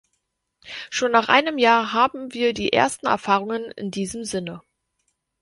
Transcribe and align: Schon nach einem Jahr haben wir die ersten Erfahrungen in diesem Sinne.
Schon 0.89 1.11
nach 1.11 1.29
einem 1.29 1.59
Jahr 1.59 1.93
haben 1.93 2.33
wir 2.33 2.55
die 2.55 2.73
ersten 2.73 3.05
Erfahrungen 3.05 3.69
in 3.69 3.91
diesem 3.91 4.23
Sinne. 4.23 4.63